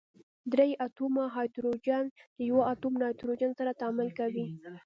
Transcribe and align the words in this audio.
درې 0.53 0.69
اتومه 0.85 1.23
هایدروجن 1.35 2.03
د 2.37 2.39
یوه 2.49 2.63
اتوم 2.73 2.93
نایتروجن 3.01 3.51
سره 3.59 3.77
تعامل 3.79 4.09
کوي. 4.19 4.47